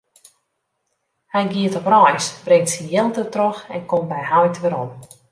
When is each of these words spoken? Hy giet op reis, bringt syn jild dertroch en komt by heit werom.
Hy 1.33 1.41
giet 1.53 1.75
op 1.79 1.87
reis, 1.95 2.25
bringt 2.47 2.71
syn 2.73 2.91
jild 2.93 3.13
dertroch 3.17 3.61
en 3.75 3.87
komt 3.91 4.09
by 4.13 4.21
heit 4.31 4.57
werom. 4.63 4.89